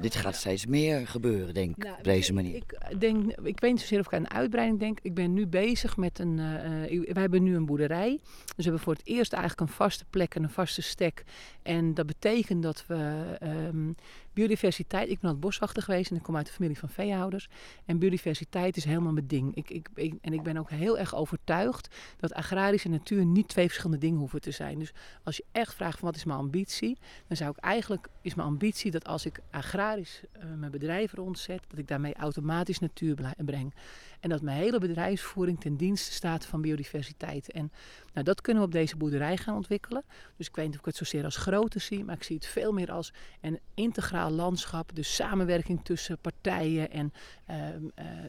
[0.00, 2.54] dit gaat steeds meer gebeuren, denk ik, Nou, op deze ik- manier.
[2.54, 4.98] Ik, denk, ik weet niet zozeer of ik aan een uitbreiding denk.
[5.02, 6.38] Ik ben nu bezig met een.
[6.38, 8.18] eh, eh, wij hebben nu een boerderij.
[8.44, 11.24] Dus we hebben voor het eerst eigenlijk een vaste plek en een vaste stek.
[11.62, 13.90] En dat betekent dat we ehm,
[14.38, 15.08] biodiversiteit.
[15.08, 17.48] Ik ben altijd boswachter geweest en ik kom uit de familie van veehouders.
[17.84, 19.54] En biodiversiteit is helemaal mijn ding.
[19.54, 23.98] Ik, ik, en ik ben ook heel erg overtuigd dat agrarische natuur niet twee verschillende
[23.98, 24.78] dingen hoeven te zijn.
[24.78, 24.92] Dus
[25.24, 28.48] als je echt vraagt van wat is mijn ambitie, dan zou ik eigenlijk is mijn
[28.48, 33.74] ambitie dat als ik agrarisch eh, mijn bedrijf rondzet, dat ik daarmee automatisch natuur breng.
[34.20, 37.52] En dat mijn hele bedrijfsvoering ten dienste staat van biodiversiteit.
[37.52, 37.72] En
[38.12, 40.04] nou, dat kunnen we op deze boerderij gaan ontwikkelen.
[40.36, 42.46] Dus ik weet niet of ik het zozeer als grootte zie, maar ik zie het
[42.46, 44.94] veel meer als een integraal landschap.
[44.94, 47.12] Dus samenwerking tussen partijen en
[47.44, 47.56] eh,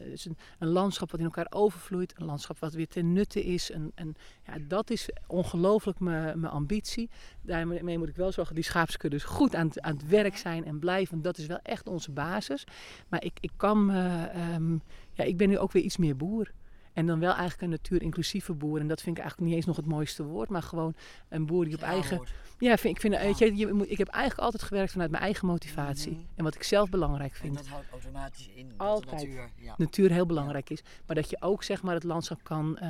[0.04, 2.14] dus een, een landschap wat in elkaar overvloeit.
[2.18, 3.72] Een landschap wat weer ten nutte is.
[3.72, 7.10] Een, een, ja, dat is ongelooflijk mijn ambitie.
[7.42, 10.64] Daarmee moet ik wel zorgen dat die schaapskuddes goed aan, het- aan het werk zijn
[10.64, 11.22] en blijven.
[11.22, 12.64] Dat is wel echt onze basis.
[13.08, 14.76] Maar ik, ik kan me, ehm,
[15.20, 16.52] ja, ik ben nu ook weer iets meer boer.
[16.92, 18.80] En dan wel eigenlijk een natuur-inclusieve boer.
[18.80, 20.48] En dat vind ik eigenlijk niet eens nog het mooiste woord.
[20.48, 20.94] Maar gewoon
[21.28, 22.22] een boer die op eigen...
[22.58, 23.46] Ja, vind, ik, vind, weet je,
[23.86, 26.12] ik heb eigenlijk altijd gewerkt vanuit mijn eigen motivatie.
[26.12, 26.20] Mhm.
[26.34, 27.56] En wat ik zelf belangrijk En vind.
[27.56, 29.12] dat houdt automatisch in dat de Altijd.
[29.12, 29.50] natuur...
[29.56, 29.74] Ja.
[29.76, 30.82] Natuur heel belangrijk is.
[31.06, 32.88] Maar dat je ook zeg maar, het landschap kan, eh,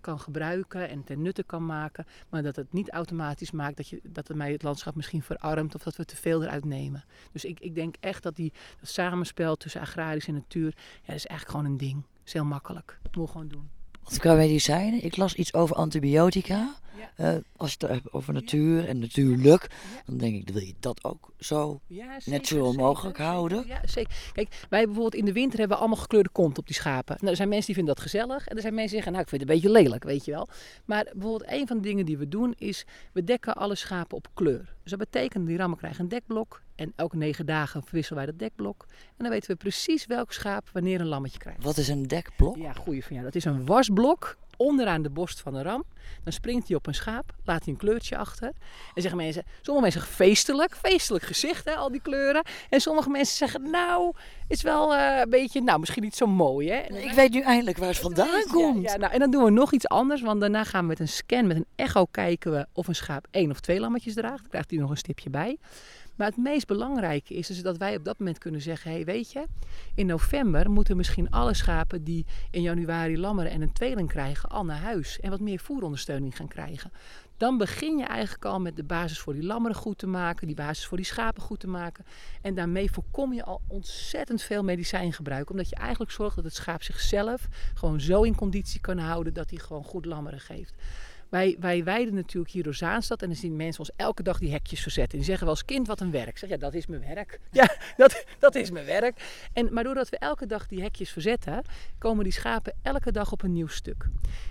[0.00, 2.06] kan gebruiken en ten nutte kan maken.
[2.28, 5.74] Maar dat het niet automatisch maakt dat, je, dat het mij het landschap misschien verarmt.
[5.74, 7.04] Of dat we te veel eruit nemen.
[7.32, 10.74] Dus ik, ik denk echt dat die, dat samenspel tussen agrarisch en natuur.
[10.76, 12.04] Ja, dat is eigenlijk gewoon een ding.
[12.34, 12.98] Is heel makkelijk.
[13.02, 13.70] Moet je gewoon doen.
[14.18, 16.74] Qua medicijnen, ik las iets over antibiotica.
[16.96, 17.34] Ja.
[17.34, 20.02] Eh, als je het hebt over natuur en natuurlijk, Ja.
[20.06, 23.64] dan denk ik, wil je dat ook zo Ja, natural mogelijk houden?
[23.66, 24.30] Ja, zeker.
[24.32, 27.16] Kijk, wij bijvoorbeeld in de winter hebben we allemaal gekleurde kont op die schapen.
[27.18, 28.46] Nou, er zijn mensen die vinden dat gezellig.
[28.48, 30.30] En er zijn mensen die zeggen, nou, ik vind het een beetje lelijk, weet je
[30.30, 30.48] wel.
[30.84, 34.28] Maar bijvoorbeeld een van de dingen die we doen is, we dekken alle schapen op
[34.34, 34.74] kleur.
[34.82, 36.62] Dus dat betekent, die rammen krijgen een dekblok.
[36.80, 38.86] En elke negen dagen verwisselen wij dat dekblok.
[38.88, 41.62] En dan weten we precies welk schaap wanneer een lammetje krijgt.
[41.62, 42.56] Wat is een dekblok?
[42.56, 43.24] Ja, goeie van jou.
[43.24, 45.84] Dat is een wasblok onderaan de borst van de ram.
[46.24, 48.48] Dan springt hij op een schaap, laat hij een kleurtje achter.
[48.94, 52.42] En zeggen mensen, sommige mensen zeggen feestelijk, feestelijk gezicht, hè, al die kleuren.
[52.68, 54.14] En sommige mensen zeggen, nou,
[54.48, 56.76] is wel eh, een beetje, nou, misschien niet zo mooi, hè.
[56.76, 58.82] En Ik weet nu eindelijk waar het vandaan komt.
[58.82, 61.00] ja, ja, nou, en dan doen we nog iets anders, want daarna gaan we met
[61.00, 64.40] een scan, met een echo kijken we of een schaap één of twee lammetjes draagt.
[64.40, 65.58] Dan krijgt hij nog een stipje bij.
[66.14, 69.32] Maar het meest belangrijke is dus dat wij op dat moment kunnen zeggen, hey, weet
[69.32, 69.46] je,
[69.94, 74.64] in november moeten misschien alle schapen die in januari lammeren en een tweeling krijgen al
[74.64, 76.90] naar huis en wat meer voerondersteuning gaan krijgen.
[77.40, 80.56] Dan begin je eigenlijk al met de basis voor die lammeren goed te maken, die
[80.56, 82.04] basis voor die schapen goed te maken.
[82.42, 85.50] En daarmee voorkom je al ontzettend veel medicijngebruik.
[85.50, 89.50] Omdat je eigenlijk zorgt dat het schaap zichzelf gewoon zo in conditie kan houden dat
[89.50, 90.74] hij gewoon goed lammeren geeft.
[91.30, 94.50] Wij, wij weiden natuurlijk hier door Zaanstad en dan zien mensen ons elke dag die
[94.50, 95.12] hekjes verzetten.
[95.12, 96.38] En die zeggen wel eens, kind, wat een werk.
[96.38, 97.40] Zeg, ja, dat is mijn werk.
[97.52, 99.48] Ja, dat, dat is mijn werk.
[99.52, 101.62] En, maar doordat we elke dag die hekjes verzetten,
[101.98, 104.08] komen die schapen elke dag op een nieuw stuk.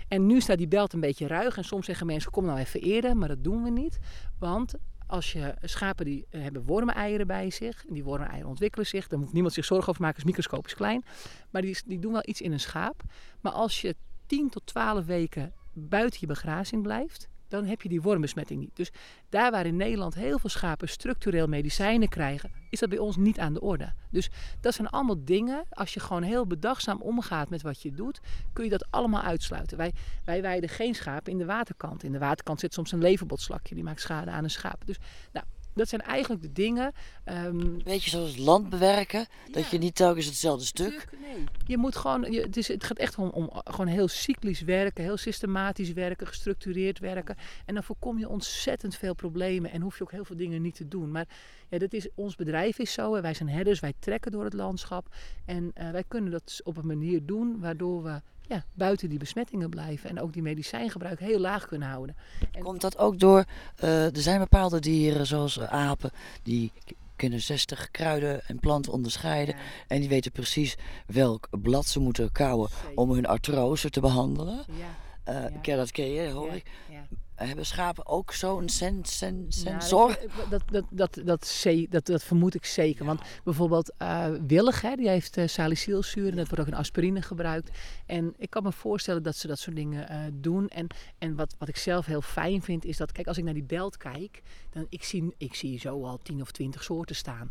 [0.08, 2.80] En nu staat die belt een beetje ruig en soms zeggen mensen, kom nou even
[2.80, 3.98] eerder, maar dat doen we niet.
[4.38, 4.74] Want
[5.06, 9.18] als je schapen die eh, hebben wormeneieren bij zich, en die wormeneieren ontwikkelen zich, daar
[9.18, 11.04] moet niemand zich zorgen over maken, is microscopisch klein.
[11.50, 13.02] Maar die, die doen wel iets in een schaap.
[13.40, 13.94] Maar als je
[14.26, 18.76] 10 tot 12 weken buiten je begrazing blijft, dan heb je die wormbesmetting niet.
[18.76, 18.90] Dus
[19.28, 23.38] daar waar in Nederland heel veel schapen structureel medicijnen krijgen, is dat bij ons niet
[23.38, 23.92] aan de orde.
[24.10, 24.30] Dus
[24.60, 28.20] dat zijn allemaal dingen, als je gewoon heel bedachtzaam omgaat met wat je doet,
[28.52, 29.76] kun je dat allemaal uitsluiten.
[29.76, 29.92] Wij,
[30.24, 32.02] wij weiden geen schapen in de waterkant.
[32.02, 34.86] In de waterkant zit soms een leverbotslakje, die maakt schade aan een schaap.
[34.86, 34.98] Dus
[35.32, 36.92] nou, dat zijn eigenlijk de dingen.
[37.24, 41.08] ehm, Beetje zoals land bewerken, dat je niet telkens hetzelfde stuk.
[41.20, 41.44] Nee.
[41.66, 45.04] Je moet gewoon, je, het, is, het gaat echt om, om gewoon heel cyclisch werken,
[45.04, 47.36] heel systematisch werken, gestructureerd werken.
[47.66, 50.74] En dan voorkom je ontzettend veel problemen en hoef je ook heel veel dingen niet
[50.74, 51.10] te doen.
[51.10, 51.28] Maar
[51.68, 54.52] ja, dat is, ons bedrijf is zo, en wij zijn herders, wij trekken door het
[54.52, 55.14] landschap.
[55.44, 59.70] En eh, wij kunnen dat op een manier doen waardoor we ja, buiten die besmettingen
[59.70, 62.16] blijven en ook die medicijngebruik heel laag kunnen houden.
[62.52, 63.44] En- Komt dat ook door,
[63.76, 66.10] eh, er zijn bepaalde dieren zoals eh, apen,
[66.42, 66.72] die
[67.16, 69.54] kunnen 60 kruiden en planten onderscheiden.
[69.88, 74.56] En die weten precies welk blad ze moeten kauwen om hun artrose te behandelen.
[74.68, 75.86] Ja, Eh, Ja.
[75.92, 76.70] je, hoor ja, ik.
[76.90, 77.06] ja.
[77.34, 80.18] Hebben schapen ook zo'n sen, sen, Nou, sensor?
[80.50, 83.04] dat, dat, dat, dat, dat, dat, vermoed ik zeker.
[83.04, 87.22] Want bijvoorbeeld eh Willig, hè, die heeft uh, salicylzuur en dat wordt ook in aspirine
[87.22, 87.78] gebruikt.
[88.06, 90.68] En ik kan me voorstellen dat ze dat soort dingen doen.
[90.68, 90.86] En,
[91.18, 93.62] en wat, wat ik zelf heel fijn vind, is dat, kijk, als ik naar die
[93.62, 97.50] belt kijk, dan ik zie ik zie zo al 10 of 20 soorten staan.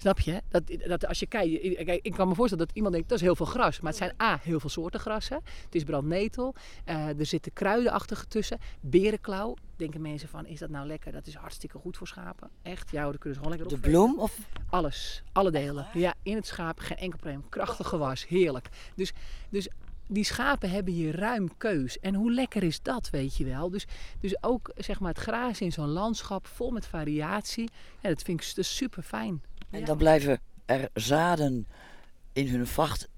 [0.00, 0.42] Snap je?
[0.48, 1.64] Dat, dat als je kijkt,
[2.04, 3.80] ik, kan me voorstellen dat iemand denkt dat is heel veel gras.
[3.80, 5.40] Maar het zijn A, heel veel soorten grassen.
[5.64, 6.54] Het is brandnetel.
[6.84, 8.58] eh, er zitten kruidenachtige tussen.
[8.80, 9.54] Berenklauw.
[9.76, 11.12] Denken mensen van, is dat nou lekker?
[11.12, 12.50] Dat is hartstikke goed voor schapen.
[12.62, 13.80] Echt, ja, daar kunnen ze gewoon lekker De op.
[13.90, 14.18] bloem?
[14.18, 14.38] Of
[14.70, 15.86] Alles, alle delen.
[15.94, 17.48] Ja, in het schaap geen enkel probleem.
[17.48, 18.68] Krachtig gewas, heerlijk.
[18.94, 19.12] Dus,
[19.50, 19.68] dus
[20.06, 21.98] die schapen hebben hier ruim keus.
[21.98, 23.70] En hoe lekker is dat, weet je wel?
[23.70, 23.86] Dus,
[24.20, 27.70] dus ook zeg maar, het grazen in zo'n landschap vol met variatie.
[28.00, 29.42] Ja, dat vind ik super fijn.
[29.70, 31.66] En dan blijven er zaden
[32.32, 33.08] in hun vacht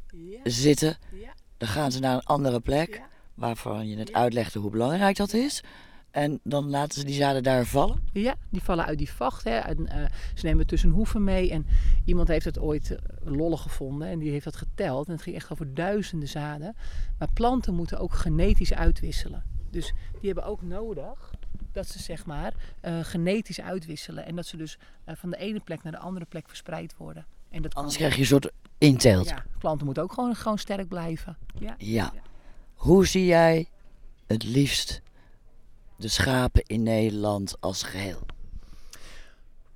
[0.44, 0.96] zitten.
[1.12, 3.02] ja, Dan gaan ze naar een andere plek,
[3.34, 5.62] waarvan je net uitlegde hoe belangrijk dat is.
[6.10, 8.02] En dan laten ze die zaden daar vallen.
[8.12, 9.44] Ja, die vallen uit die vacht.
[9.44, 9.60] Hè.
[9.62, 11.50] Uit, eh, ze nemen tussen hoeven mee.
[11.50, 11.66] En
[12.04, 14.08] iemand heeft het ooit eh, lollig gevonden.
[14.08, 15.06] En die heeft dat geteld.
[15.06, 16.76] En het ging echt over duizenden zaden.
[17.18, 19.44] Maar planten moeten ook genetisch uitwisselen.
[19.70, 21.30] Dus die hebben ook nodig
[21.72, 24.26] dat ze zeg maar eh, genetisch uitwisselen.
[24.26, 27.26] En dat ze dus eh, van de ene plek naar de andere plek verspreid worden.
[27.50, 29.28] En dat Anders krijg je een soort inteelt.
[29.28, 31.36] Ja, planten moeten ook gewoon, gewoon sterk blijven.
[31.58, 31.74] Ja.
[31.78, 32.12] Ja.
[32.74, 33.68] Hoe zie jij
[34.26, 35.00] het liefst
[35.96, 38.26] de schapen in Nederland als geheel?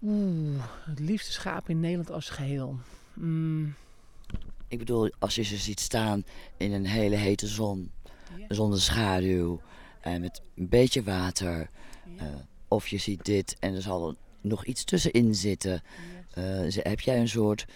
[0.02, 2.78] Oeh, het liefste schaap in Nederland als geheel.
[3.14, 3.74] Mm,
[4.68, 6.24] Ik bedoel, als je ze ziet staan
[6.56, 7.90] in een hele hete zon,
[8.48, 9.60] zonder schaduw
[10.00, 11.68] en met een beetje water.
[12.16, 12.26] Eh,
[12.68, 15.82] of je ziet dit en er zal nog iets tussenin zitten.
[16.30, 17.66] Eh, heb jij een soort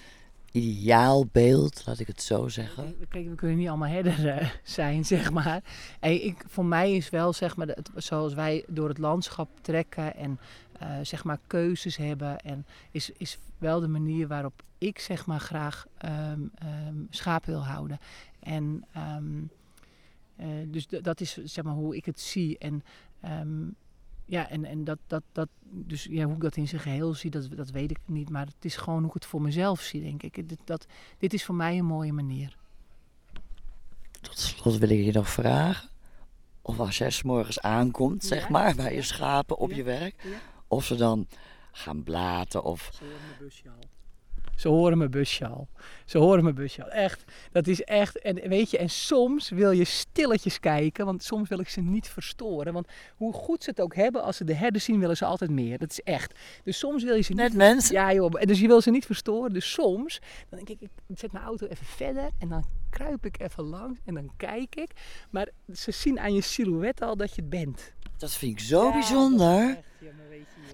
[0.52, 2.96] ideaalbeeld, laat ik het zo zeggen?
[3.08, 5.62] Kijk, we kunnen niet allemaal herder eh, zijn, zeg maar.
[6.00, 10.16] En ik, voor mij is wel, zeg maar, het, zoals wij door het landschap trekken
[10.16, 10.38] en
[11.02, 12.38] zeg maar keuzes hebben.
[12.38, 17.64] En is, is wel de manier waarop ik, zeg maar, graag ehm, ehm, schapen wil
[17.64, 17.98] houden.
[18.40, 19.42] En ehm,
[20.40, 22.58] Eh, dus dat is zeg maar hoe ik het zie.
[22.58, 22.82] En
[24.30, 27.30] ja, en, en dat, dat, dat, dus ja, hoe ik dat in zijn geheel zie,
[27.30, 28.30] dat, dat weet ik niet.
[28.30, 30.48] Maar het is gewoon hoe ik het voor mezelf zie, denk ik.
[30.48, 30.86] Dit, dat,
[31.18, 32.56] dit is voor mij een mooie manier.
[34.20, 35.88] Tot slot wil ik je nog vragen.
[36.62, 39.82] Of als jij 's morgens aankomt, zeg Ja, maar, bij je schapen op Ja, je
[39.82, 40.22] werk.
[40.22, 40.38] ja.
[40.68, 41.26] Of ze dan
[41.72, 42.90] gaan blaten of...
[42.92, 43.88] Ze horen mijn busje al.
[44.60, 45.68] Ze horen mijn busje al.
[46.04, 46.90] Ze horen mijn busje al.
[46.90, 47.24] Echt.
[47.52, 48.18] Dat is echt.
[48.18, 52.08] En weet je, en soms wil je stilletjes kijken, want soms wil ik ze niet
[52.08, 52.72] verstoren.
[52.72, 55.50] Want hoe goed ze het ook hebben, als ze de herden zien, willen ze altijd
[55.50, 55.78] meer.
[55.78, 56.38] Dat is echt.
[56.64, 57.56] Dus soms wil je ze Net niet.
[57.56, 57.94] mensen.
[57.94, 58.40] Ja, joh.
[58.40, 59.52] en Dus je wil ze niet verstoren.
[59.52, 63.40] Dus soms, dan denk ik, ik zet mijn auto even verder en dan kruip ik
[63.40, 64.90] even langs en dan kijk ik.
[65.30, 67.92] Maar ze zien aan je silhouet al dat je het bent.
[68.18, 69.78] Dat vind ik zo Ja, bijzonder.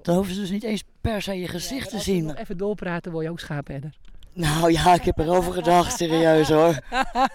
[0.02, 2.34] Dan hoeven ze dus niet eens per se je gezicht Ja, te als zien.
[2.34, 3.90] even doorpraten, word je ook schaapherder.
[4.32, 6.78] Nou ja, ik heb erover gedacht, serieus hoor.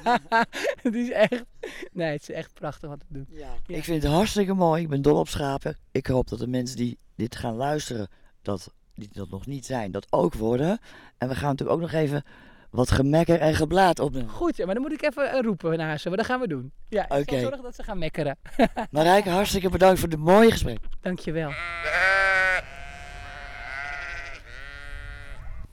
[0.84, 1.43] het is echt.
[1.91, 3.27] Nee, het is echt prachtig wat we doen.
[3.30, 3.54] Ja.
[3.67, 4.82] Ik vind het hartstikke mooi.
[4.82, 5.77] Ik ben dol op schapen.
[5.91, 8.08] Ik hoop dat de mensen die dit gaan luisteren,
[8.41, 10.80] dat, die dat nog niet zijn, dat ook worden.
[11.17, 12.23] En we gaan natuurlijk ook nog even
[12.71, 14.29] wat gemekker en geblaat op doen.
[14.29, 16.07] Goed, ja, maar dan moet ik even eh, roepen naar ze.
[16.07, 16.71] Maar dat gaan we doen.
[16.89, 17.39] Ja, ik okay.
[17.39, 18.38] zorgen dat ze gaan mekkeren.
[18.91, 20.79] Marijke, hartstikke bedankt voor dit mooie gesprek.
[21.01, 21.49] Dankjewel.
[21.49, 21.55] je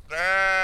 [0.08, 0.57] wel.